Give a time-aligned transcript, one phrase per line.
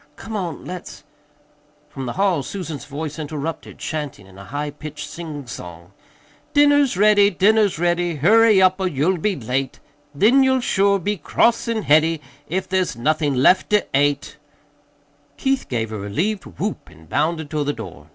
[0.15, 1.03] "Come on, let's"
[1.91, 5.91] From the hall Susan's voice interrupted, chanting in a high pitched singsong:
[6.55, 9.79] "Dinner's ready, dinner's ready, Hurry up, or you'll be late,
[10.15, 12.19] Then you'll sure be cross and heady
[12.49, 14.37] If there's nothin' left to ate."
[15.37, 18.07] Keith gave a relieved whoop and bounded toward the door.